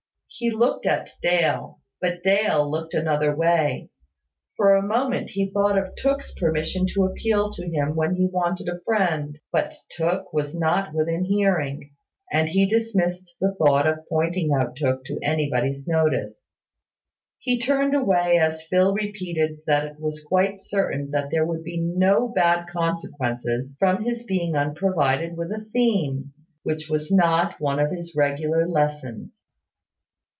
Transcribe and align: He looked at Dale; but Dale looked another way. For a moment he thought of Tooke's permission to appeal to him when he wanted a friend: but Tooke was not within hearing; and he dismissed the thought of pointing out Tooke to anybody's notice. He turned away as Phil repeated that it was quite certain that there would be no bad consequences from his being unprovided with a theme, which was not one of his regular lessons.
He 0.33 0.49
looked 0.49 0.85
at 0.87 1.11
Dale; 1.21 1.81
but 1.99 2.23
Dale 2.23 2.67
looked 2.71 2.93
another 2.93 3.35
way. 3.35 3.89
For 4.55 4.73
a 4.75 4.81
moment 4.81 5.31
he 5.31 5.51
thought 5.51 5.77
of 5.77 5.93
Tooke's 5.97 6.33
permission 6.39 6.87
to 6.93 7.03
appeal 7.03 7.51
to 7.51 7.69
him 7.69 7.95
when 7.97 8.15
he 8.15 8.25
wanted 8.25 8.69
a 8.69 8.79
friend: 8.79 9.37
but 9.51 9.75
Tooke 9.91 10.31
was 10.33 10.55
not 10.57 10.93
within 10.93 11.25
hearing; 11.25 11.91
and 12.31 12.47
he 12.47 12.65
dismissed 12.65 13.35
the 13.41 13.53
thought 13.55 13.85
of 13.85 14.07
pointing 14.07 14.51
out 14.53 14.77
Tooke 14.77 15.03
to 15.07 15.19
anybody's 15.21 15.85
notice. 15.85 16.47
He 17.37 17.59
turned 17.59 17.93
away 17.93 18.37
as 18.39 18.63
Phil 18.63 18.93
repeated 18.93 19.57
that 19.67 19.85
it 19.85 19.99
was 19.99 20.23
quite 20.23 20.61
certain 20.61 21.11
that 21.11 21.29
there 21.29 21.45
would 21.45 21.63
be 21.63 21.77
no 21.77 22.29
bad 22.29 22.67
consequences 22.67 23.75
from 23.77 24.05
his 24.05 24.23
being 24.23 24.55
unprovided 24.55 25.35
with 25.35 25.51
a 25.51 25.67
theme, 25.73 26.33
which 26.63 26.89
was 26.89 27.11
not 27.11 27.59
one 27.59 27.79
of 27.79 27.91
his 27.91 28.15
regular 28.15 28.65
lessons. 28.65 29.43